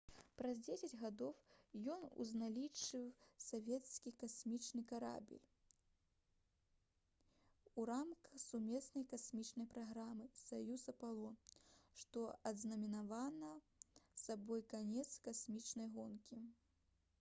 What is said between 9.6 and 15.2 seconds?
праграмы «саюз-апалон» што азнаменавала сабой канец